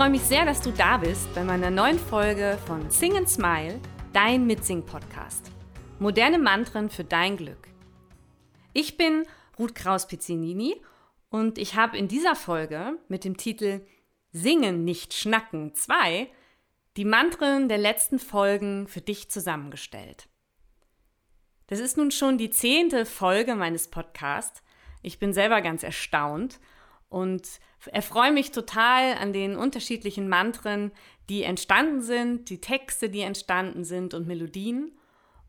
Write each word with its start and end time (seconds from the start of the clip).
freue 0.00 0.08
mich 0.08 0.22
sehr, 0.22 0.46
dass 0.46 0.62
du 0.62 0.72
da 0.72 0.96
bist 0.96 1.28
bei 1.34 1.44
meiner 1.44 1.68
neuen 1.68 1.98
Folge 1.98 2.56
von 2.66 2.90
Sing 2.90 3.18
and 3.18 3.28
Smile, 3.28 3.78
dein 4.14 4.46
Mitsing-Podcast. 4.46 5.50
Moderne 5.98 6.38
Mantren 6.38 6.88
für 6.88 7.04
dein 7.04 7.36
Glück. 7.36 7.68
Ich 8.72 8.96
bin 8.96 9.26
Ruth 9.58 9.74
Kraus-Pizzinini 9.74 10.80
und 11.28 11.58
ich 11.58 11.74
habe 11.74 11.98
in 11.98 12.08
dieser 12.08 12.34
Folge 12.34 12.98
mit 13.08 13.24
dem 13.24 13.36
Titel 13.36 13.82
Singen, 14.32 14.84
nicht 14.86 15.12
schnacken 15.12 15.74
2 15.74 16.30
die 16.96 17.04
Mantren 17.04 17.68
der 17.68 17.76
letzten 17.76 18.18
Folgen 18.18 18.88
für 18.88 19.02
dich 19.02 19.30
zusammengestellt. 19.30 20.30
Das 21.66 21.78
ist 21.78 21.98
nun 21.98 22.10
schon 22.10 22.38
die 22.38 22.48
zehnte 22.48 23.04
Folge 23.04 23.54
meines 23.54 23.88
Podcasts. 23.88 24.62
Ich 25.02 25.18
bin 25.18 25.34
selber 25.34 25.60
ganz 25.60 25.82
erstaunt 25.82 26.58
und 27.10 27.46
erfreue 27.92 28.32
mich 28.32 28.52
total 28.52 29.14
an 29.14 29.34
den 29.34 29.56
unterschiedlichen 29.56 30.28
Mantren, 30.28 30.92
die 31.28 31.42
entstanden 31.42 32.00
sind, 32.00 32.48
die 32.48 32.60
Texte, 32.60 33.10
die 33.10 33.20
entstanden 33.20 33.84
sind 33.84 34.14
und 34.14 34.26
Melodien. 34.26 34.92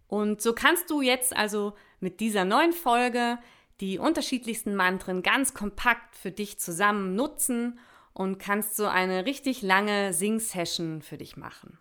Und 0.07 0.41
so 0.41 0.53
kannst 0.53 0.89
du 0.89 1.01
jetzt 1.01 1.35
also 1.35 1.73
mit 2.01 2.19
dieser 2.19 2.43
neuen 2.43 2.73
Folge 2.73 3.37
die 3.79 3.97
unterschiedlichsten 3.97 4.75
Mantren 4.75 5.23
ganz 5.23 5.53
kompakt 5.53 6.15
für 6.15 6.31
dich 6.31 6.59
zusammen 6.59 7.15
nutzen 7.15 7.79
und 8.13 8.37
kannst 8.37 8.75
so 8.75 8.85
eine 8.85 9.25
richtig 9.25 9.61
lange 9.61 10.13
Sing-Session 10.13 11.01
für 11.01 11.17
dich 11.17 11.37
machen. 11.37 11.79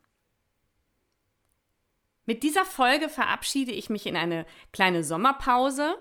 Mit 2.26 2.42
dieser 2.42 2.64
Folge 2.64 3.08
verabschiede 3.08 3.72
ich 3.72 3.90
mich 3.90 4.06
in 4.06 4.16
eine 4.16 4.46
kleine 4.72 5.02
Sommerpause. 5.02 5.96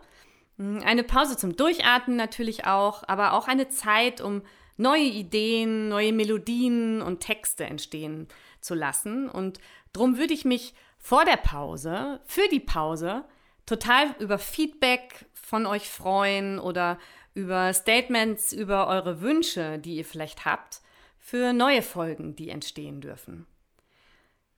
Eine 0.60 1.04
Pause 1.04 1.38
zum 1.38 1.56
Durchatmen 1.56 2.18
natürlich 2.18 2.66
auch, 2.66 3.04
aber 3.08 3.34
auch 3.34 3.48
eine 3.48 3.70
Zeit, 3.70 4.20
um 4.20 4.42
neue 4.76 5.06
Ideen, 5.06 5.88
neue 5.88 6.12
Melodien 6.12 7.02
und 7.02 7.22
Texte 7.22 7.66
entstehen 7.66 8.28
zu 8.60 8.76
lassen. 8.76 9.30
Und 9.30 9.60
darum 9.94 10.18
würde 10.18 10.34
ich 10.34 10.44
mich 10.44 10.74
vor 10.98 11.24
der 11.24 11.38
Pause, 11.38 12.20
für 12.26 12.48
die 12.52 12.60
Pause, 12.60 13.24
total 13.66 14.14
über 14.20 14.38
Feedback 14.38 15.28
von 15.34 15.66
euch 15.66 15.90
freuen 15.90 16.60
oder 16.60 16.98
über 17.34 17.74
Statements, 17.74 18.52
über 18.52 18.88
eure 18.88 19.22
Wünsche, 19.22 19.80
die 19.80 19.96
ihr 19.96 20.06
vielleicht 20.06 20.44
habt, 20.44 20.82
für 21.20 21.54
neue 21.54 21.82
Folgen, 21.82 22.36
die 22.36 22.50
entstehen 22.50 23.00
dürfen. 23.00 23.46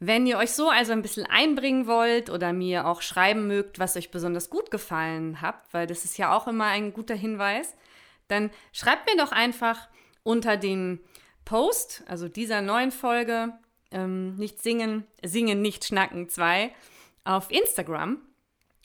Wenn 0.03 0.25
ihr 0.25 0.39
euch 0.39 0.53
so 0.53 0.67
also 0.67 0.93
ein 0.93 1.03
bisschen 1.03 1.27
einbringen 1.27 1.85
wollt 1.85 2.31
oder 2.31 2.53
mir 2.53 2.87
auch 2.87 3.03
schreiben 3.03 3.45
mögt, 3.45 3.77
was 3.77 3.95
euch 3.95 4.09
besonders 4.09 4.49
gut 4.49 4.71
gefallen 4.71 5.43
habt, 5.43 5.71
weil 5.75 5.85
das 5.85 6.05
ist 6.05 6.17
ja 6.17 6.35
auch 6.35 6.47
immer 6.47 6.65
ein 6.65 6.91
guter 6.91 7.13
Hinweis, 7.13 7.75
dann 8.27 8.49
schreibt 8.73 9.05
mir 9.05 9.23
doch 9.23 9.31
einfach 9.31 9.89
unter 10.23 10.57
den 10.57 11.01
Post, 11.45 12.03
also 12.07 12.27
dieser 12.27 12.63
neuen 12.63 12.91
Folge, 12.91 13.53
ähm, 13.91 14.33
nicht 14.37 14.63
singen, 14.63 15.05
singen, 15.23 15.61
nicht 15.61 15.85
schnacken 15.85 16.29
2, 16.29 16.73
auf 17.23 17.51
Instagram 17.51 18.17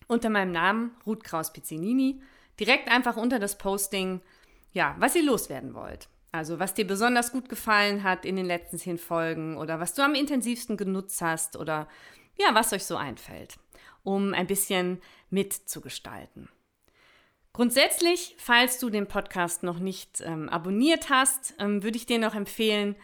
unter 0.08 0.28
meinem 0.28 0.52
Namen 0.52 0.94
Ruth 1.06 1.24
Kraus 1.24 1.50
Pizzinini 1.50 2.20
direkt 2.60 2.90
einfach 2.90 3.16
unter 3.16 3.38
das 3.38 3.56
Posting, 3.56 4.20
ja, 4.74 4.94
was 4.98 5.16
ihr 5.16 5.24
loswerden 5.24 5.72
wollt. 5.72 6.08
Also 6.36 6.58
was 6.58 6.74
dir 6.74 6.86
besonders 6.86 7.32
gut 7.32 7.48
gefallen 7.48 8.02
hat 8.02 8.24
in 8.24 8.36
den 8.36 8.46
letzten 8.46 8.78
zehn 8.78 8.98
Folgen 8.98 9.56
oder 9.56 9.80
was 9.80 9.94
du 9.94 10.02
am 10.02 10.14
intensivsten 10.14 10.76
genutzt 10.76 11.20
hast 11.22 11.56
oder 11.56 11.88
ja, 12.38 12.54
was 12.54 12.72
euch 12.72 12.84
so 12.84 12.96
einfällt, 12.96 13.56
um 14.02 14.34
ein 14.34 14.46
bisschen 14.46 15.00
mitzugestalten. 15.30 16.48
Grundsätzlich, 17.52 18.36
falls 18.38 18.78
du 18.78 18.90
den 18.90 19.06
Podcast 19.06 19.62
noch 19.62 19.78
nicht 19.78 20.20
ähm, 20.20 20.50
abonniert 20.50 21.08
hast, 21.08 21.54
ähm, 21.58 21.82
würde 21.82 21.96
ich 21.96 22.04
dir 22.04 22.18
noch 22.18 22.34
empfehlen, 22.34 22.96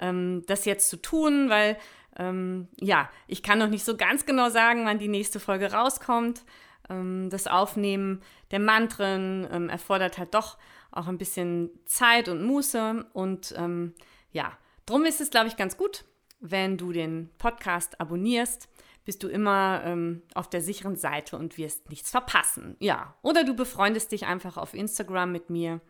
ähm, 0.00 0.42
das 0.46 0.64
jetzt 0.64 0.90
zu 0.90 0.96
tun, 0.96 1.48
weil 1.48 1.78
ähm, 2.18 2.66
ja, 2.80 3.08
ich 3.28 3.44
kann 3.44 3.60
noch 3.60 3.68
nicht 3.68 3.84
so 3.84 3.96
ganz 3.96 4.26
genau 4.26 4.50
sagen, 4.50 4.84
wann 4.84 4.98
die 4.98 5.06
nächste 5.06 5.38
Folge 5.38 5.72
rauskommt. 5.72 6.42
Ähm, 6.88 7.30
das 7.30 7.46
Aufnehmen 7.46 8.20
der 8.50 8.58
Mantren 8.58 9.46
ähm, 9.52 9.68
erfordert 9.68 10.18
halt 10.18 10.34
doch 10.34 10.58
auch 10.92 11.06
ein 11.06 11.18
bisschen 11.18 11.70
Zeit 11.84 12.28
und 12.28 12.44
Muße. 12.44 13.06
Und 13.12 13.54
ähm, 13.56 13.94
ja, 14.32 14.56
drum 14.86 15.04
ist 15.04 15.20
es, 15.20 15.30
glaube 15.30 15.48
ich, 15.48 15.56
ganz 15.56 15.76
gut, 15.76 16.04
wenn 16.40 16.76
du 16.76 16.92
den 16.92 17.30
Podcast 17.38 18.00
abonnierst. 18.00 18.68
Bist 19.04 19.22
du 19.22 19.28
immer 19.28 19.82
ähm, 19.84 20.22
auf 20.34 20.50
der 20.50 20.60
sicheren 20.60 20.96
Seite 20.96 21.36
und 21.36 21.56
wirst 21.58 21.88
nichts 21.88 22.10
verpassen. 22.10 22.76
Ja, 22.80 23.14
oder 23.22 23.44
du 23.44 23.54
befreundest 23.54 24.12
dich 24.12 24.26
einfach 24.26 24.56
auf 24.56 24.74
Instagram 24.74 25.32
mit 25.32 25.50
mir. 25.50 25.80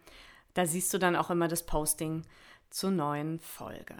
Da 0.54 0.66
siehst 0.66 0.92
du 0.94 0.98
dann 0.98 1.16
auch 1.16 1.30
immer 1.30 1.48
das 1.48 1.66
Posting 1.66 2.22
zur 2.70 2.90
neuen 2.90 3.40
Folge. 3.40 3.96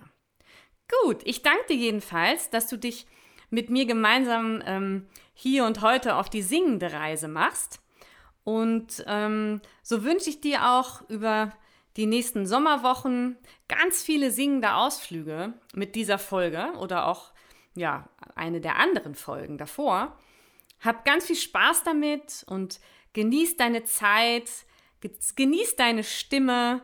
Gut, 1.02 1.22
ich 1.24 1.42
danke 1.42 1.66
dir 1.70 1.76
jedenfalls, 1.76 2.50
dass 2.50 2.68
du 2.68 2.76
dich 2.76 3.06
mit 3.50 3.68
mir 3.68 3.84
gemeinsam 3.86 4.62
ähm, 4.64 5.06
hier 5.34 5.64
und 5.64 5.82
heute 5.82 6.16
auf 6.16 6.30
die 6.30 6.42
singende 6.42 6.92
Reise 6.92 7.28
machst. 7.28 7.80
Und 8.44 9.04
ähm, 9.06 9.60
so 9.82 10.04
wünsche 10.04 10.30
ich 10.30 10.40
dir 10.40 10.70
auch 10.70 11.08
über 11.08 11.52
die 11.96 12.06
nächsten 12.06 12.46
Sommerwochen 12.46 13.36
ganz 13.68 14.02
viele 14.02 14.30
singende 14.30 14.74
Ausflüge 14.74 15.54
mit 15.74 15.94
dieser 15.94 16.18
Folge 16.18 16.72
oder 16.78 17.06
auch 17.06 17.32
ja, 17.74 18.08
eine 18.34 18.60
der 18.60 18.76
anderen 18.76 19.14
Folgen 19.14 19.58
davor. 19.58 20.16
Hab 20.80 21.04
ganz 21.04 21.26
viel 21.26 21.36
Spaß 21.36 21.82
damit 21.84 22.44
und 22.46 22.80
genieß 23.12 23.56
deine 23.56 23.84
Zeit, 23.84 24.50
genieß 25.36 25.76
deine 25.76 26.04
Stimme 26.04 26.82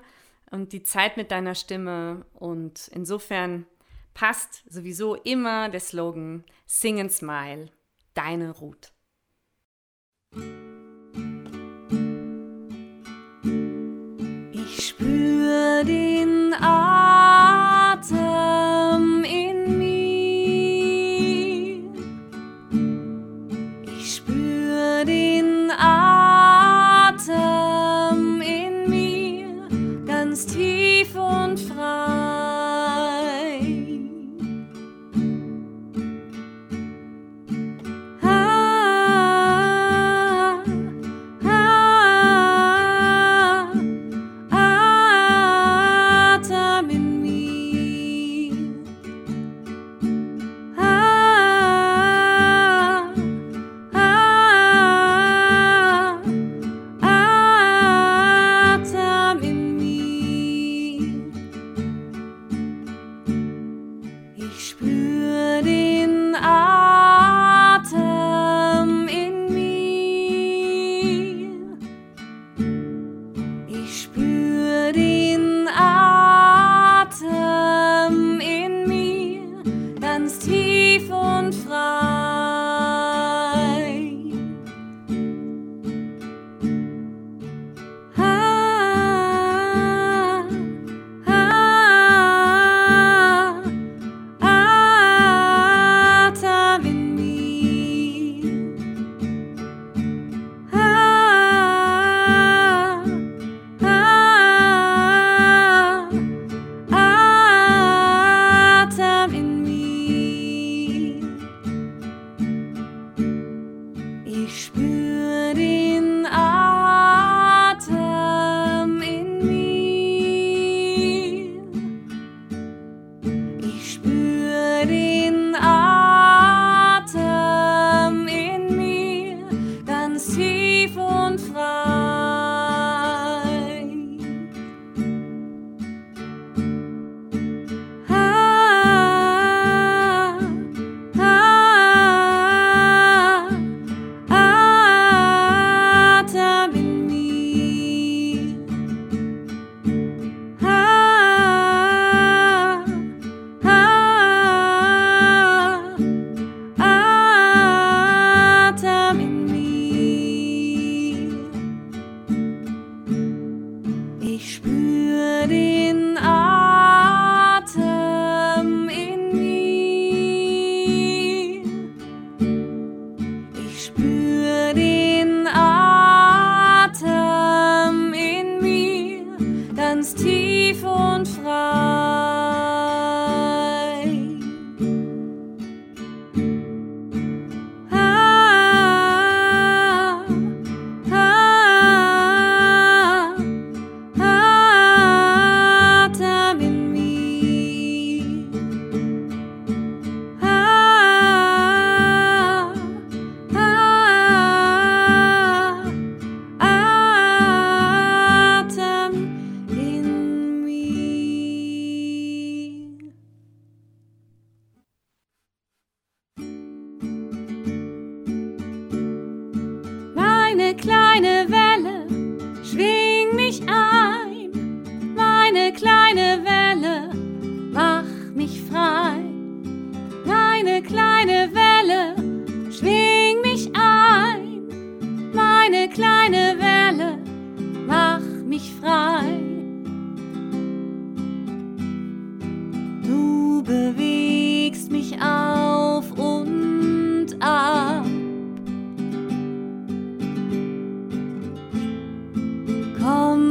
und 0.51 0.73
die 0.73 0.83
Zeit 0.83 1.17
mit 1.17 1.31
deiner 1.31 1.55
Stimme. 1.55 2.27
Und 2.35 2.89
insofern 2.89 3.67
passt 4.15 4.63
sowieso 4.69 5.15
immer 5.15 5.69
der 5.69 5.81
Slogan 5.81 6.45
Sing 6.67 7.01
and 7.01 7.13
Smile, 7.13 7.71
deine 8.15 8.51
Ruth. 8.51 8.93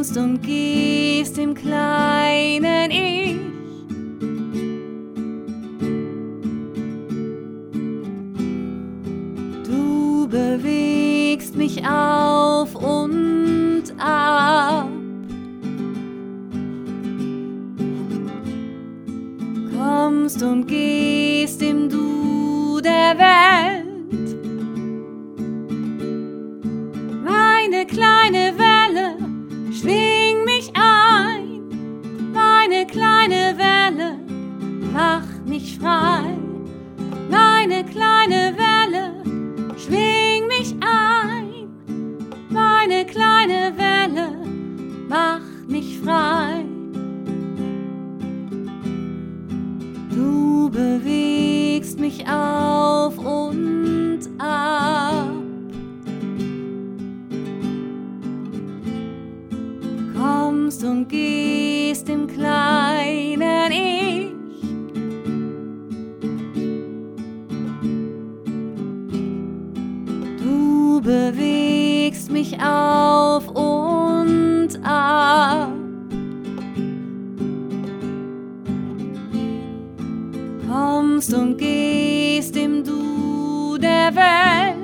nimmst 0.06 0.18
und 0.18 0.42
gehst 0.42 1.38
im 1.38 1.54
kleinen 1.54 2.92
Ich. 2.92 3.38
Du 9.63 10.28
bewegst 10.28 11.56
mich 11.56 11.84
auf 11.88 12.75
und 12.75 13.84
ab. 13.98 14.90
Kommst 19.78 20.44
und 20.44 20.68
gehst 20.68 21.62
im 21.62 21.90
Du 21.90 22.80
der 22.81 23.18
Welt. 23.18 23.75
bewegst 71.05 72.31
mich 72.31 72.57
auf 72.59 73.47
und 73.50 74.69
ab. 74.83 75.69
Kommst 80.67 81.31
und 81.33 81.57
gehst 81.57 82.57
im 82.57 82.83
Du 82.83 83.77
der 83.77 84.15
Welt. 84.15 84.75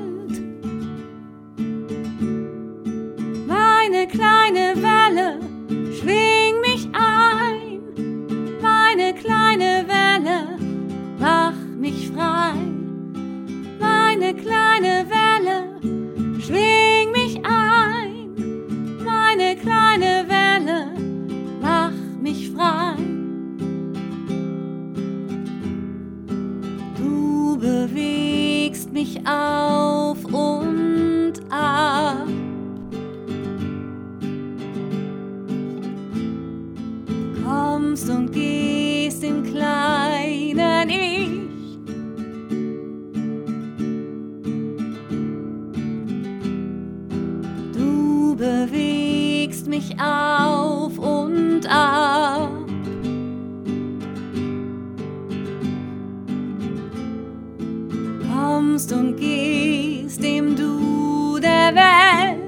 kommst 58.81 58.93
und 58.93 59.17
gehst, 59.17 60.23
dem 60.23 60.55
du 60.55 61.39
der 61.39 61.75
Welt. 61.75 62.40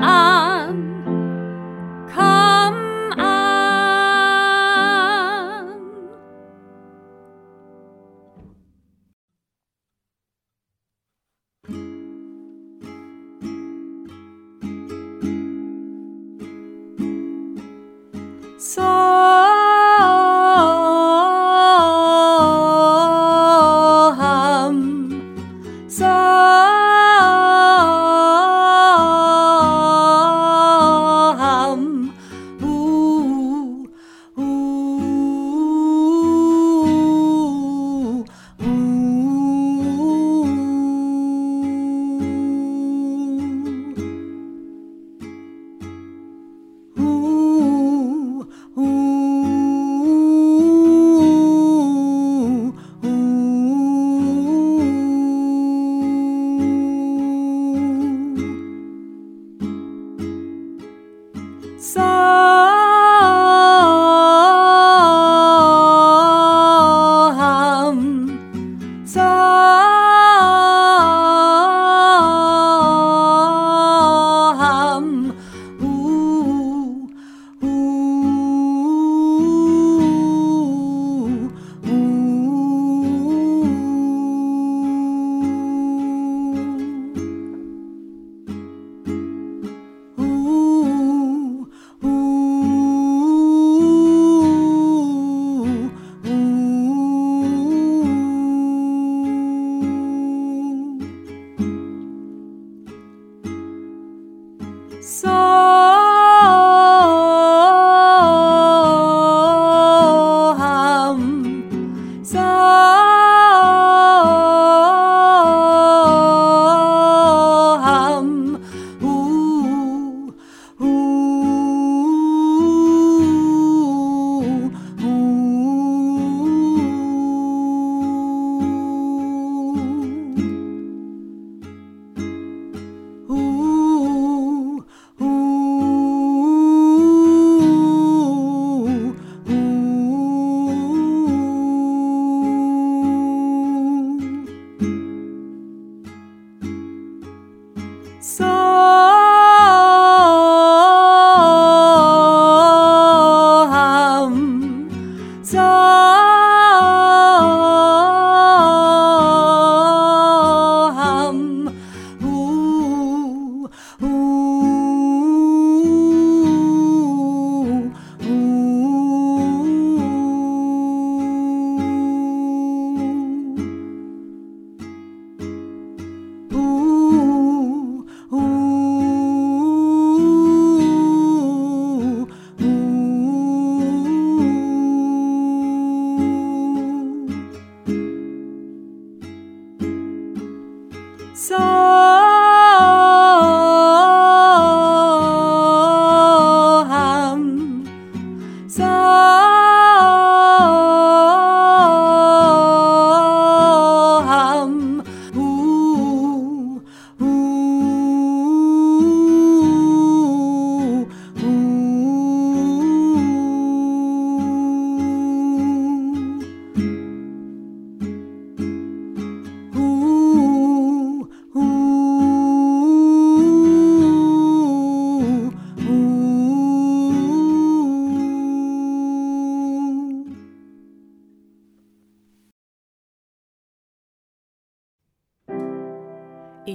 ang 0.00 0.31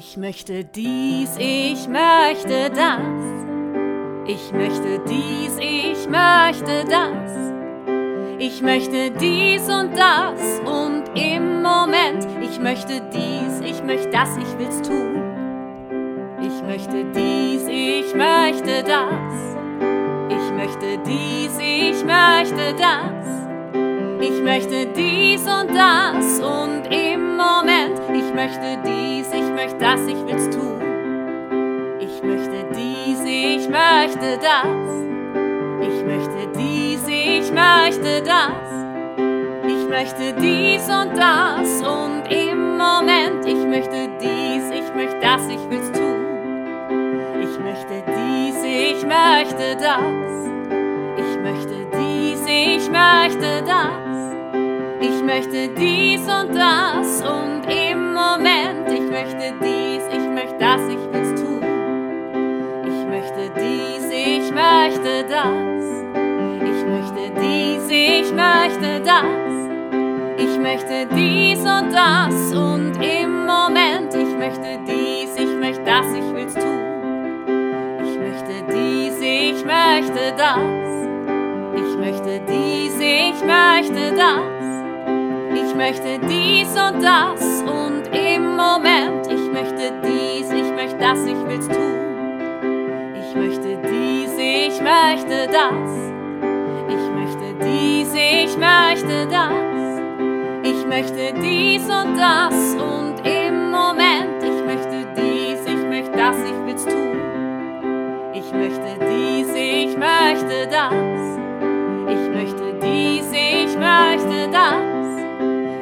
Ich 0.09 0.15
möchte 0.15 0.63
dies, 0.63 1.35
ich 1.37 1.85
möchte 1.89 2.69
das. 2.69 3.01
Ich 4.25 4.53
möchte 4.53 5.01
dies, 5.05 5.57
ich 5.59 6.07
möchte 6.07 6.85
das. 6.89 7.53
Ich 8.39 8.61
möchte 8.61 9.11
dies 9.11 9.63
und 9.63 9.97
das 9.97 10.61
und 10.61 11.03
im 11.13 11.61
Moment. 11.61 12.25
Ich 12.41 12.57
möchte 12.57 13.01
dies, 13.13 13.59
ich 13.59 13.83
möchte 13.83 14.09
das, 14.09 14.29
ich 14.37 14.57
will's 14.57 14.81
tun. 14.81 15.21
Ich 16.41 16.63
möchte 16.63 17.03
dies, 17.13 17.67
ich 17.67 18.15
möchte 18.15 18.83
das. 18.83 19.57
Ich 20.29 20.53
möchte 20.53 20.99
dies, 21.05 21.59
ich 21.59 22.05
möchte 22.05 22.73
das. 22.77 23.47
Ich 24.21 24.41
möchte 24.41 24.85
dies 24.95 25.41
und 25.41 25.75
das 25.75 26.39
und 26.39 26.87
im 26.93 27.35
Moment. 27.35 27.99
Ich 28.15 28.33
möchte 28.33 28.76
dies, 29.27 29.39
ich 29.39 29.49
möchte 29.51 29.77
das, 29.77 30.01
ich 30.07 30.25
will's 30.25 30.49
tun. 30.49 30.81
Ich 31.99 32.23
möchte 32.23 32.65
dies, 32.75 33.21
ich 33.25 33.69
möchte 33.69 34.37
das. 34.41 34.87
Ich 35.81 36.05
möchte 36.05 36.47
dies, 36.55 37.07
ich 37.07 37.51
möchte 37.51 38.21
das. 38.23 38.51
Ich 39.67 39.89
möchte 39.89 40.33
dies 40.39 40.83
und 40.89 41.17
das 41.17 41.81
und 41.81 42.31
im 42.31 42.77
Moment. 42.77 43.45
Ich 43.45 43.65
möchte 43.65 44.09
dies, 44.21 44.69
ich 44.71 44.93
möchte 44.95 45.19
das, 45.21 45.47
ich 45.47 45.69
will's 45.69 45.91
tun. 45.91 46.25
Ich 47.41 47.59
möchte 47.59 48.03
dies, 48.07 48.63
ich 48.63 49.05
möchte 49.05 49.75
das. 49.79 50.47
Ich 51.17 51.39
möchte 51.39 51.87
dies, 51.93 52.41
ich 52.47 52.89
möchte 52.89 53.63
das. 53.65 54.07
Ich 54.99 55.23
möchte 55.23 55.69
dies 55.69 56.21
und 56.21 56.55
das 56.55 57.21
und 57.21 57.63
im 57.69 58.13
Moment. 58.13 58.86
Ich 59.17 59.23
möchte 59.23 59.51
dies, 59.63 60.03
ich 60.11 60.29
möchte 60.29 60.57
das, 60.59 60.81
ich 60.89 60.99
will's 61.11 61.41
tun. 61.41 61.63
Ich 62.83 63.07
möchte 63.07 63.49
dies, 63.59 64.05
ich 64.11 64.51
möchte 64.51 65.25
das. 65.27 65.83
Ich 66.61 66.85
möchte 66.85 67.31
dies, 67.41 67.89
ich 67.89 68.31
möchte 68.31 69.01
das. 69.03 69.23
Ich 70.37 70.59
möchte 70.59 71.07
dies 71.15 71.59
und 71.61 71.91
das 71.91 72.53
und 72.53 73.03
im 73.03 73.47
Moment. 73.47 74.13
Ich 74.13 74.37
möchte 74.37 74.77
dies, 74.85 75.35
ich 75.35 75.55
möchte 75.59 75.83
das, 75.83 76.05
ich 76.13 76.35
will's 76.35 76.53
tun. 76.53 77.47
Ich 78.03 78.19
möchte 78.19 78.71
dies, 78.71 79.19
ich 79.19 79.65
möchte 79.65 80.35
das. 80.37 80.59
Ich 81.75 81.97
möchte 81.97 82.39
dies, 82.47 82.99
ich 82.99 83.43
möchte 83.43 84.13
das. 84.15 84.67
Ich 85.55 85.75
möchte 85.75 86.19
dies 86.27 86.69
und 86.69 87.01
das 87.01 87.63
und 87.63 87.96
Moment. 88.57 89.27
Ich 89.27 89.51
möchte 89.51 89.93
dies, 90.03 90.51
ich 90.51 90.73
möchte 90.73 90.97
das, 90.97 91.23
ich 91.25 91.37
will's 91.47 91.67
tun. 91.67 91.93
Ich 93.13 93.35
möchte 93.35 93.77
dies, 93.87 94.31
ich 94.35 94.81
möchte 94.81 95.47
das. 95.47 95.91
Ich 96.89 97.07
möchte 97.13 97.53
dies, 97.63 98.13
ich 98.15 98.57
möchte 98.57 99.27
das. 99.29 99.53
Ich 100.63 100.87
möchte 100.87 101.33
dies 101.39 101.83
und 101.83 102.17
das 102.17 102.73
und 102.73 103.27
im 103.27 103.69
Moment. 103.69 104.41
Ich 104.41 104.65
möchte 104.65 105.05
dies, 105.15 105.59
ich 105.63 105.85
möchte 105.87 106.17
das, 106.17 106.37
ich 106.37 106.65
will's 106.65 106.85
tun. 106.85 107.15
Ich 108.33 108.51
möchte 108.51 108.97
dies, 109.07 109.49
ich 109.53 109.95
möchte 109.95 110.67
das. 110.71 110.93
Ich 112.09 112.29
möchte 112.33 112.73
dies, 112.81 113.31
ich 113.31 113.77
möchte 113.77 114.49
das. 114.51 114.97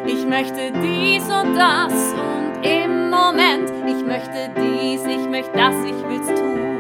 Ich 0.08 0.26
möchte 0.26 0.72
dies 0.82 1.24
und 1.24 1.56
das 1.56 2.15
im 2.64 3.10
Moment. 3.10 3.72
Ich 3.88 4.04
möchte 4.06 4.52
dies, 4.56 5.02
ich 5.06 5.30
möchte 5.30 5.52
das, 5.54 5.76
ich 5.86 6.04
will's 6.08 6.28
tun. 6.40 6.75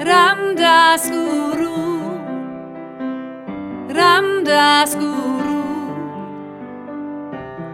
Ramdas 0.00 1.10
Guru. 1.10 1.74
Ramdas 3.90 4.94
Guru. 4.94 5.62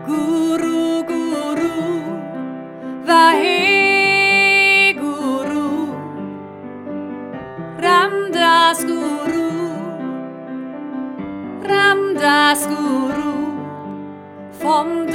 Guru 0.07 1.05
Guru. 1.05 1.77
Vahe 3.05 4.95
Guru. 4.97 5.93
Ramdas 7.77 8.85
Guru. 8.89 9.51
Ramdas 11.61 12.67
Guru. 12.67 13.37
Vom 14.65 15.13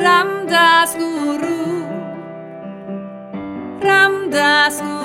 Ramdas 0.00 0.96
Guru. 0.96 1.84
Ramdas 3.82 4.80
Guru 4.80 4.99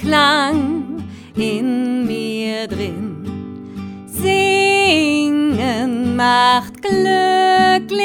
Klang 0.00 1.04
in 1.36 2.06
mir 2.06 2.66
drin. 2.66 4.06
Singen 4.06 6.16
macht 6.16 6.80
glücklich. 6.80 8.00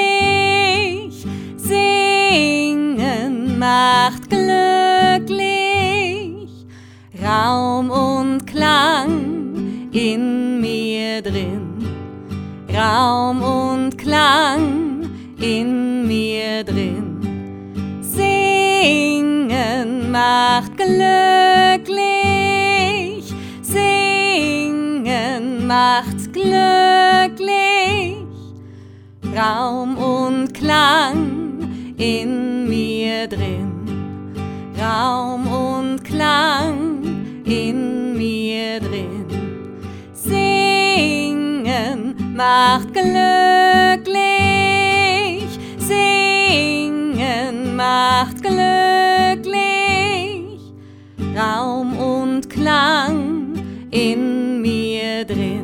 Singen 1.56 3.58
macht 3.58 4.30
glücklich. 4.30 5.46
Raum 7.24 7.90
und 7.90 8.46
Klang 8.46 9.88
in 9.94 10.60
mir 10.60 11.22
drin. 11.22 11.78
Raum 12.76 13.42
und 13.42 13.98
Klang 13.98 15.04
in 15.40 16.06
mir 16.06 16.66
drin. 16.66 18.02
Singen 18.02 20.12
macht 20.12 20.76
glücklich, 20.76 21.45
macht 25.68 26.32
glücklich. 26.34 26.56
Raum 29.36 29.98
und 29.98 30.54
Klang 30.54 31.94
in 31.98 32.70
mir 32.70 33.28
drin. 33.28 33.72
Raum 34.80 35.48
und 35.48 36.04
Klang 36.04 37.02
in 37.46 38.16
mir 38.18 38.80
drin. 38.80 39.26
Singen 40.14 41.56
macht 42.36 42.94
glücklich, 42.94 44.06
singen 45.78 47.76
macht 47.76 48.42
glücklich. 48.42 49.66
Raum 51.36 51.98
und 51.98 52.50
Klang 52.50 53.54
in 53.92 54.62
mir 54.62 55.24
drin, 55.26 55.55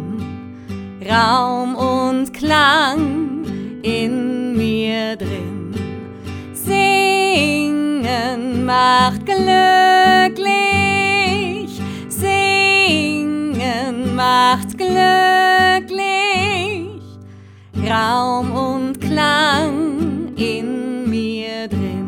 Raum 1.12 1.76
und 1.76 2.34
Klang 2.34 3.44
in 3.84 4.56
mir 4.56 5.18
drin. 5.18 5.74
Singen 6.54 7.84
macht 8.66 9.26
glücklich, 9.26 10.48
singen 12.08 13.36
macht 14.16 14.78
glücklich. 14.78 15.02
Raum 17.90 18.52
und 18.54 19.02
Klang 19.02 20.34
in 20.38 21.10
mir 21.10 21.68
drin, 21.68 22.08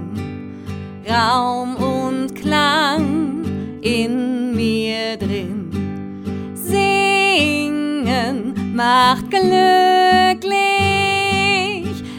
Raum 1.06 1.76
und 1.76 2.34
Klang 2.36 3.44
in 3.82 4.28
mir 4.28 4.33
macht 8.74 9.30
glücklich, 9.30 9.54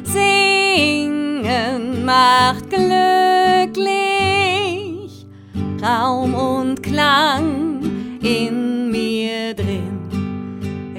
singen 0.05 2.05
macht 2.05 2.71
glücklich. 2.71 2.85
Raum 5.83 6.35
und 6.35 6.81
Klang 6.83 7.81
in 8.23 8.91
mir 8.93 9.55
drin, 9.55 9.99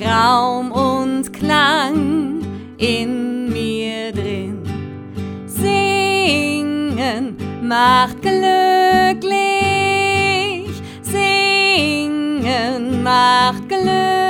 Raum 0.06 0.72
und 0.74 1.32
Klang 1.32 2.42
in 2.78 3.50
mir 3.50 4.12
drin. 4.12 4.62
Singen 5.48 7.38
macht 7.64 8.22
glücklich, 8.22 8.42
singen 11.02 13.02
macht 13.02 13.70
glücklich. 13.70 14.25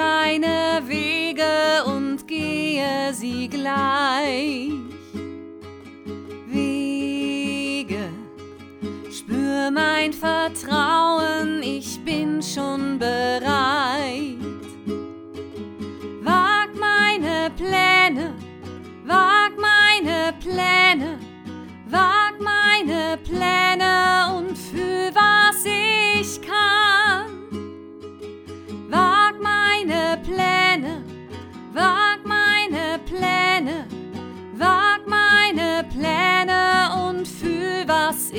Meine 0.00 0.80
Wege 0.86 1.84
und 1.84 2.26
gehe 2.26 3.12
sie 3.12 3.48
gleich. 3.48 4.72
Wege, 6.46 8.04
spür 9.12 9.70
mein 9.70 10.12
Vertrauen, 10.12 11.62
ich 11.62 12.02
bin 12.02 12.42
schon 12.42 12.98
bereit. 12.98 14.38
Wag 16.22 16.70
meine 16.88 17.50
Pläne, 17.60 18.34
wag 19.04 19.52
meine 19.68 20.32
Pläne, 20.40 21.18
wag 21.90 22.34
meine 22.40 23.18
Pläne 23.18 24.34
und 24.38 24.49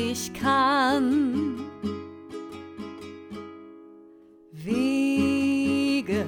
ich 0.09 0.33
kann. 0.33 1.61
Wege, 4.51 6.25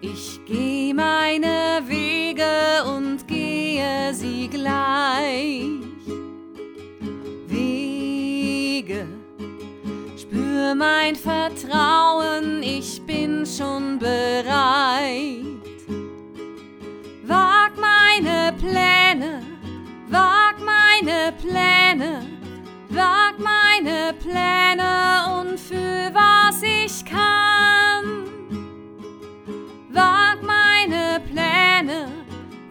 ich 0.00 0.40
geh 0.46 0.92
meine 0.94 1.82
Wege 1.86 2.84
und 2.94 3.26
gehe 3.26 4.12
sie 4.14 4.48
gleich. 4.48 5.64
Wege, 7.46 9.06
spür 10.16 10.74
mein 10.74 11.16
Vertrauen, 11.16 12.62
ich 12.62 13.00
bin 13.02 13.44
schon 13.46 13.98
bereit. 13.98 15.42
Wag 17.24 17.72
meine 17.76 18.52
Pläne, 18.58 19.42
wag 20.08 20.56
meine 20.58 21.32
Pläne, 21.40 22.31
wag 22.94 23.38
meine 23.38 24.12
Pläne 24.14 25.40
und 25.40 25.58
fühl, 25.58 26.10
was 26.12 26.62
ich 26.62 27.04
kann. 27.04 28.26
Wag 29.90 30.38
meine 30.42 31.20
Pläne, 31.20 32.08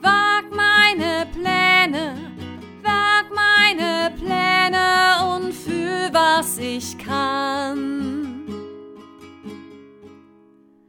wag 0.01 0.43
meine 0.51 1.27
Pläne, 1.33 2.15
wag 2.83 3.25
meine 3.33 4.11
Pläne 4.15 4.87
und 5.33 5.53
fühl, 5.53 6.09
was 6.11 6.57
ich 6.57 6.97
kann. 6.97 8.45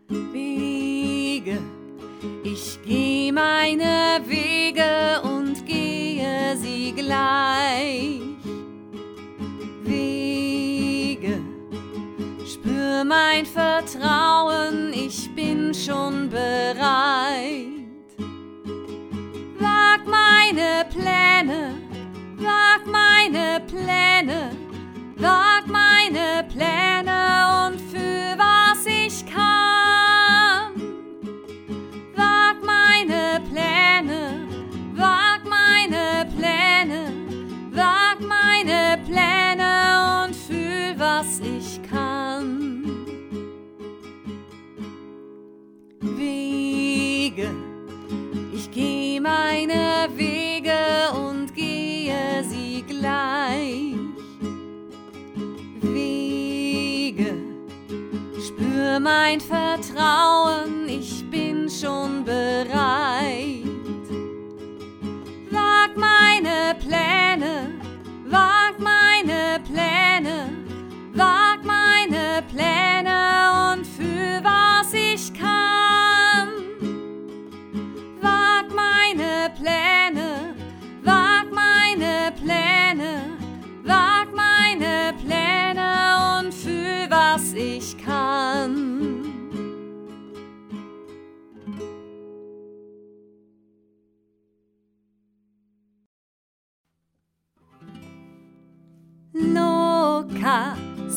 Wege, 0.08 1.58
ich 2.44 2.78
geh 2.84 3.32
meine 3.32 4.20
Wege 4.26 5.22
und 5.22 5.64
gehe 5.66 6.56
sie 6.56 6.92
gleich. 6.92 8.11
Mein 13.04 13.46
Vertrauen, 13.46 14.92
ich 14.92 15.34
bin 15.34 15.74
schon 15.74 16.28
bereit. 16.28 17.66
Wag 19.58 20.06
meine 20.06 20.84
Pläne, 20.90 21.74
wag 22.36 22.86
meine 22.86 23.60
Pläne, 23.66 24.50
wag 25.16 25.66
meine 25.66 26.44
Pläne 26.52 27.66
und 27.66 27.80
fühl, 27.90 28.36
was 28.36 28.86
ich 28.86 29.24
kann. 29.26 30.72
Wag 32.14 32.56
meine 32.64 33.40
Pläne, 33.50 34.46
wag 34.94 35.40
meine 35.44 36.26
Pläne, 36.36 37.12
wag 37.72 38.18
meine 38.20 38.98
Pläne 39.04 40.24
und 40.24 40.36
fühl, 40.36 40.94
was 40.98 41.40
ich 41.40 41.61
geh 48.72 49.20
meine 49.20 50.08
Wege 50.16 50.80
und 51.14 51.54
gehe 51.54 52.42
sie 52.42 52.82
gleich. 52.82 53.94
Wege, 55.80 57.34
spür 58.40 58.98
mein 58.98 59.40
Vertrauen, 59.40 60.88
ich 60.88 61.28
bin 61.30 61.68
schon 61.68 62.24
bereit. 62.24 63.62
Wag 65.50 65.90
meine 65.96 66.74
Pläne, 66.80 67.51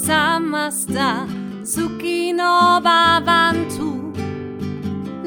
samasta 0.05 1.27
sukino 1.63 2.79
babantu. 2.85 3.89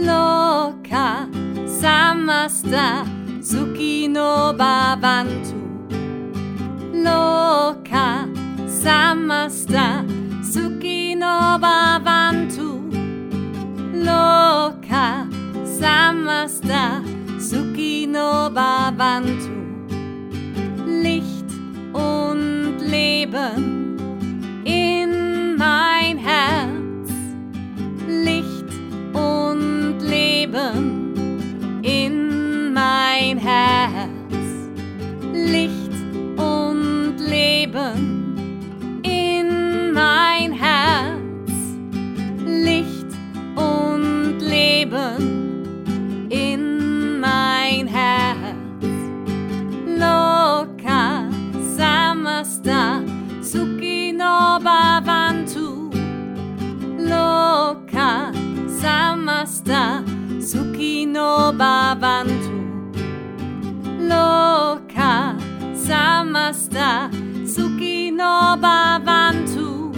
Loka 0.06 1.26
samasta 1.66 3.04
sukino 3.42 4.54
babantu. 4.60 5.58
Loka 7.04 8.06
samasta 8.82 10.04
sukino 10.52 11.58
babantu. 11.58 12.68
Loka 14.06 15.26
samasta 15.80 17.02
sukino 17.48 18.50
babantu. 18.54 19.56
Licht 21.02 21.50
und 21.92 22.78
Leben 22.80 23.87
in 24.68 25.56
mein 25.56 26.18
Herz. 26.18 27.10
Licht 28.06 28.70
und 29.14 29.98
Leben 30.00 31.80
in 31.82 32.74
mein 32.74 33.38
Herz. 33.38 34.17
Loka 57.10 58.32
samasta 58.80 60.04
sukino 60.40 61.52
babantu 61.56 62.58
Loka 64.10 65.36
samasta 65.74 67.10
sukino 67.46 68.56
babantu 68.60 69.92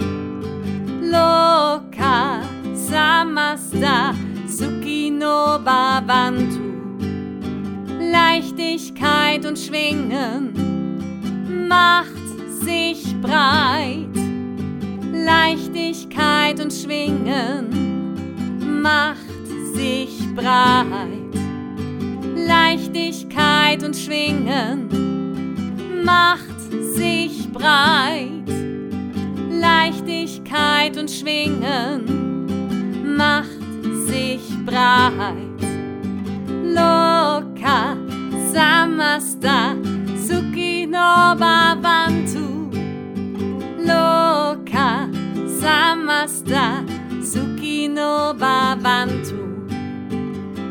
Loka 1.13 2.41
samasta 2.73 4.13
sukino 4.47 5.59
babantu 5.65 6.61
Leichtigkeit 7.99 9.45
und 9.45 9.57
Schwingen 9.59 10.53
macht 11.67 12.27
sich 12.63 13.15
breit. 13.21 14.10
Leichtigkeit 15.11 16.59
und 16.59 16.71
Schwingen 16.71 17.67
macht 18.81 19.17
sich 19.75 20.17
breit. 20.35 21.35
Leichtigkeit 22.35 23.83
und 23.83 23.95
Schwingen 23.95 24.87
macht 26.03 26.59
sich 26.95 27.51
breit. 27.51 28.31
Leichtigkeit 29.49 30.97
und 30.97 31.11
Schwingen 31.11 32.05
macht 33.17 33.59
sich 34.07 34.41
breit. 34.65 35.61
Loka 36.63 37.97
samasta 38.53 39.75
sukino 40.15 41.35
samasta 46.21 46.85
sukino 47.23 48.33
babantu. 48.37 49.41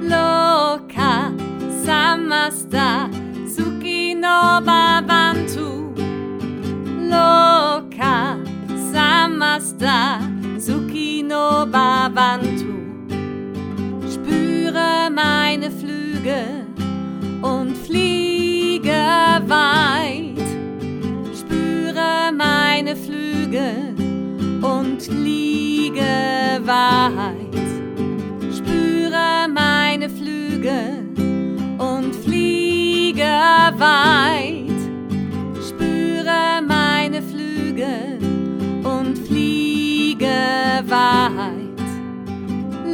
Loka 0.02 1.32
samasta 1.84 3.10
sukino 3.54 4.60
babantu. 4.64 5.92
Loka 7.10 8.38
samasta 8.92 10.20
sukino 10.58 11.66
babantu. 11.66 12.74
Spüre 14.08 15.10
meine 15.10 15.70
Flügel 15.70 16.64
und 17.42 17.76
fliege 17.76 19.02
weit. 19.48 20.46
Spüre 21.34 22.30
meine 22.32 22.94
Flügel 22.94 23.89
und 24.62 25.02
fliege 25.02 26.60
weit. 26.64 27.68
Spüre 28.54 29.48
meine 29.52 30.08
Flügel 30.08 31.08
und 31.78 32.14
fliege 32.16 33.22
weit. 33.22 34.80
Spüre 35.66 36.62
meine 36.66 37.22
Flügel 37.22 38.18
und 38.84 39.16
fliege 39.26 40.28
weit. 40.86 41.70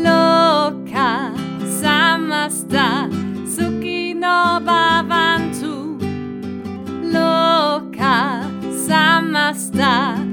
Loka 0.04 1.32
samasta 1.80 3.08
sukino 3.46 4.60
babantu 4.64 5.98
Loka 7.02 8.42
samasta 8.86 10.25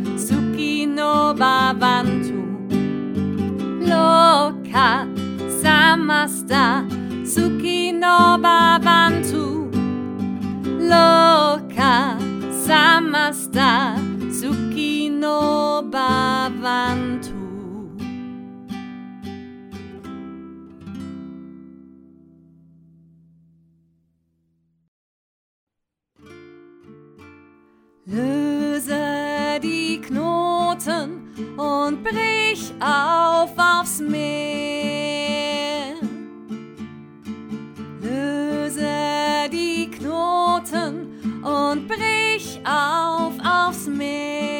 sukino 1.13 1.33
babantu 1.33 2.41
Loka 3.89 5.05
samasta 5.61 6.83
sukino 7.23 8.37
babantu 8.41 9.69
Loka 10.89 12.17
samasta 12.65 13.95
sukino 14.39 15.83
babantu 15.91 16.03
Löse 17.13 17.22
und 31.57 32.03
brich 32.03 32.73
auf 32.79 33.51
aufs 33.57 33.99
Meer. 33.99 35.95
Löse 38.01 39.49
die 39.51 39.89
Knoten 39.91 41.41
und 41.43 41.87
brich 41.87 42.59
auf 42.65 43.33
aufs 43.43 43.87
Meer. 43.87 44.52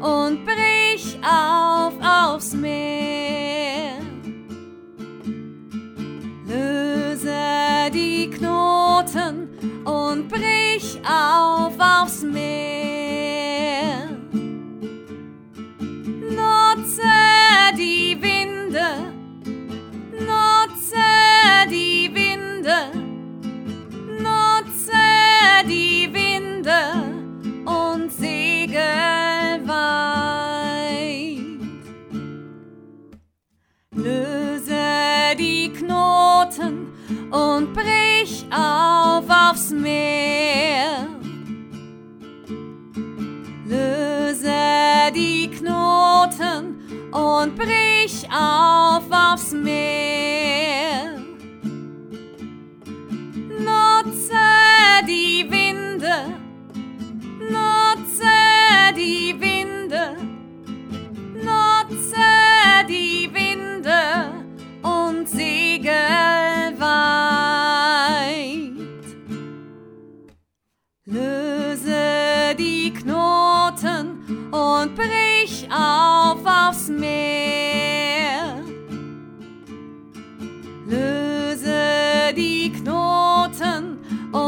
und 0.00 0.44
brich 0.44 1.18
auf 1.22 1.94
aufs 2.02 2.52
Meer. 2.52 3.98
Löse 6.46 7.90
die 7.92 8.30
Knoten 8.30 9.84
und 9.84 10.28
brich 10.28 11.00
auf. 11.08 11.55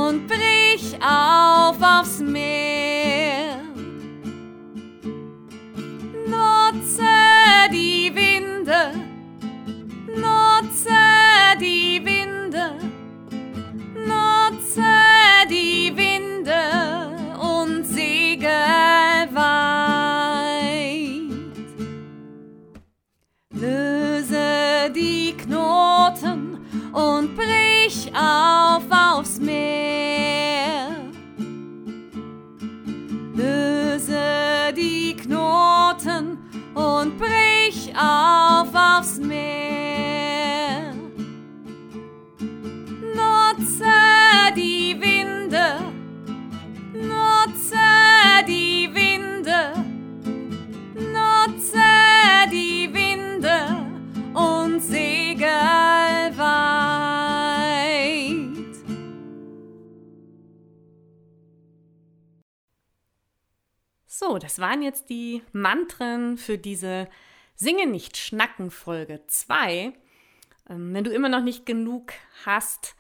Und 0.08 0.26
brich 0.26 0.96
auf 1.02 1.76
aufs 1.82 2.20
Meer. 2.20 3.58
Nutze 6.26 7.02
die 7.70 8.10
Winde, 8.14 8.92
nutze 10.06 11.00
die 11.60 12.00
Winde, 12.04 12.78
nutze 13.94 14.92
die 15.50 15.92
Winde 15.94 16.62
und 17.38 17.84
segel 17.84 18.48
weit. 19.34 19.68
Löse 23.52 24.90
die 24.94 25.34
Knoten 25.36 26.58
und 26.94 27.36
brich 27.36 28.10
auf 28.14 28.67
und 37.08 37.18
brich 37.18 37.92
auf 37.96 38.68
aufs 38.74 39.18
Meer. 39.18 39.57
So, 64.28 64.36
das 64.36 64.58
waren 64.58 64.82
jetzt 64.82 65.08
die 65.08 65.42
Mantren 65.52 66.36
für 66.36 66.58
diese 66.58 67.08
Singe 67.56 67.86
nicht 67.86 68.18
schnacken 68.18 68.70
Folge 68.70 69.22
2. 69.26 69.94
Ähm, 70.68 70.92
wenn 70.92 71.04
du 71.04 71.10
immer 71.10 71.30
noch 71.30 71.40
nicht 71.42 71.64
genug 71.64 72.12
hast, 72.44 72.94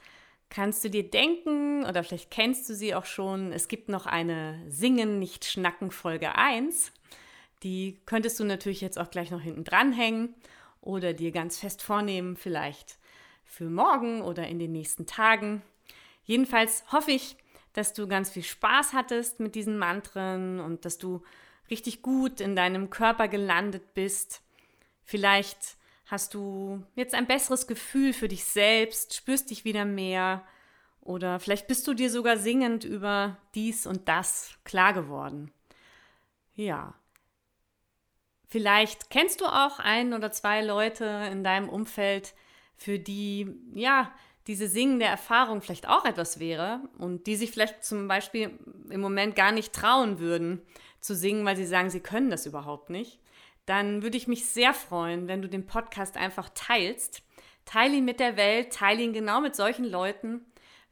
kannst 0.48 0.84
du 0.84 0.88
dir 0.88 1.10
denken 1.10 1.84
oder 1.84 2.02
vielleicht 2.02 2.30
kennst 2.30 2.66
du 2.70 2.74
sie 2.74 2.94
auch 2.94 3.04
schon, 3.04 3.52
es 3.52 3.68
gibt 3.68 3.90
noch 3.90 4.06
eine 4.06 4.58
Singen 4.68 5.18
nicht 5.18 5.44
schnacken 5.44 5.90
Folge 5.90 6.34
1. 6.34 6.92
Die 7.62 8.00
könntest 8.06 8.40
du 8.40 8.44
natürlich 8.44 8.80
jetzt 8.80 8.98
auch 8.98 9.10
gleich 9.10 9.30
noch 9.30 9.42
hinten 9.42 9.64
dranhängen 9.64 10.34
oder 10.80 11.12
dir 11.12 11.30
ganz 11.30 11.58
fest 11.58 11.82
vornehmen, 11.82 12.38
vielleicht 12.38 12.96
für 13.44 13.68
morgen 13.68 14.22
oder 14.22 14.46
in 14.46 14.58
den 14.58 14.72
nächsten 14.72 15.04
Tagen. 15.04 15.60
Jedenfalls 16.24 16.90
hoffe 16.90 17.10
ich, 17.10 17.36
dass 17.72 17.92
du 17.92 18.06
ganz 18.08 18.30
viel 18.30 18.42
Spaß 18.42 18.92
hattest 18.92 19.40
mit 19.40 19.54
diesen 19.54 19.78
Mantren 19.78 20.60
und 20.60 20.84
dass 20.84 20.98
du 20.98 21.22
richtig 21.70 22.02
gut 22.02 22.40
in 22.40 22.56
deinem 22.56 22.90
Körper 22.90 23.28
gelandet 23.28 23.94
bist. 23.94 24.42
Vielleicht 25.04 25.76
hast 26.06 26.34
du 26.34 26.82
jetzt 26.94 27.14
ein 27.14 27.26
besseres 27.26 27.66
Gefühl 27.66 28.12
für 28.12 28.28
dich 28.28 28.44
selbst, 28.44 29.14
spürst 29.14 29.50
dich 29.50 29.64
wieder 29.64 29.84
mehr 29.84 30.42
oder 31.00 31.40
vielleicht 31.40 31.66
bist 31.66 31.86
du 31.86 31.94
dir 31.94 32.10
sogar 32.10 32.36
singend 32.36 32.84
über 32.84 33.36
dies 33.54 33.86
und 33.86 34.08
das 34.08 34.58
klar 34.64 34.92
geworden. 34.92 35.50
Ja. 36.54 36.94
Vielleicht 38.46 39.10
kennst 39.10 39.40
du 39.40 39.46
auch 39.46 39.78
ein 39.78 40.14
oder 40.14 40.32
zwei 40.32 40.62
Leute 40.62 41.28
in 41.30 41.44
deinem 41.44 41.68
Umfeld, 41.68 42.34
für 42.78 42.98
die, 42.98 43.54
ja, 43.74 44.12
diese 44.48 44.66
singende 44.66 45.04
Erfahrung 45.04 45.60
vielleicht 45.60 45.88
auch 45.88 46.06
etwas 46.06 46.40
wäre 46.40 46.80
und 46.96 47.26
die 47.26 47.36
sich 47.36 47.50
vielleicht 47.50 47.84
zum 47.84 48.08
Beispiel 48.08 48.58
im 48.88 49.00
Moment 49.00 49.36
gar 49.36 49.52
nicht 49.52 49.74
trauen 49.74 50.18
würden 50.18 50.62
zu 51.00 51.14
singen, 51.14 51.44
weil 51.44 51.56
sie 51.56 51.66
sagen, 51.66 51.90
sie 51.90 52.00
können 52.00 52.30
das 52.30 52.46
überhaupt 52.46 52.88
nicht, 52.88 53.20
dann 53.66 54.02
würde 54.02 54.16
ich 54.16 54.26
mich 54.26 54.46
sehr 54.46 54.72
freuen, 54.72 55.28
wenn 55.28 55.42
du 55.42 55.48
den 55.48 55.66
Podcast 55.66 56.16
einfach 56.16 56.48
teilst. 56.54 57.22
Teile 57.66 57.96
ihn 57.96 58.06
mit 58.06 58.20
der 58.20 58.38
Welt, 58.38 58.72
teile 58.72 59.02
ihn 59.02 59.12
genau 59.12 59.42
mit 59.42 59.54
solchen 59.54 59.84
Leuten, 59.84 60.40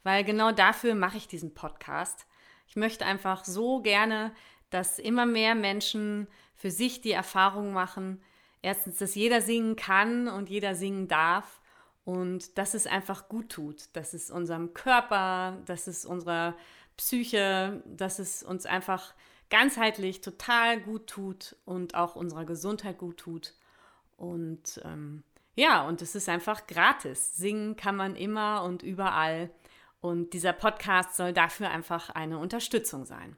weil 0.02 0.22
genau 0.22 0.52
dafür 0.52 0.94
mache 0.94 1.16
ich 1.16 1.26
diesen 1.26 1.54
Podcast. 1.54 2.26
Ich 2.68 2.76
möchte 2.76 3.06
einfach 3.06 3.46
so 3.46 3.80
gerne, 3.80 4.34
dass 4.68 4.98
immer 4.98 5.24
mehr 5.24 5.54
Menschen 5.54 6.28
für 6.54 6.70
sich 6.70 7.00
die 7.00 7.12
Erfahrung 7.12 7.72
machen, 7.72 8.22
erstens, 8.60 8.98
dass 8.98 9.14
jeder 9.14 9.40
singen 9.40 9.76
kann 9.76 10.28
und 10.28 10.50
jeder 10.50 10.74
singen 10.74 11.08
darf 11.08 11.62
und 12.06 12.56
dass 12.56 12.74
es 12.74 12.86
einfach 12.86 13.28
gut 13.28 13.48
tut, 13.48 13.88
dass 13.94 14.14
es 14.14 14.30
unserem 14.30 14.74
Körper, 14.74 15.58
dass 15.66 15.88
es 15.88 16.06
unserer 16.06 16.54
Psyche, 16.96 17.82
dass 17.84 18.20
es 18.20 18.44
uns 18.44 18.64
einfach 18.64 19.12
ganzheitlich 19.50 20.20
total 20.20 20.80
gut 20.80 21.08
tut 21.08 21.56
und 21.64 21.96
auch 21.96 22.14
unserer 22.14 22.44
Gesundheit 22.44 22.98
gut 22.98 23.16
tut. 23.16 23.54
Und 24.16 24.80
ähm, 24.84 25.24
ja, 25.56 25.82
und 25.82 26.00
es 26.00 26.14
ist 26.14 26.28
einfach 26.28 26.68
gratis. 26.68 27.36
Singen 27.36 27.74
kann 27.74 27.96
man 27.96 28.14
immer 28.14 28.62
und 28.62 28.84
überall. 28.84 29.50
Und 30.00 30.32
dieser 30.32 30.52
Podcast 30.52 31.16
soll 31.16 31.32
dafür 31.32 31.70
einfach 31.70 32.10
eine 32.10 32.38
Unterstützung 32.38 33.04
sein. 33.04 33.36